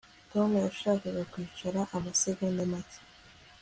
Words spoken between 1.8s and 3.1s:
amasegonda make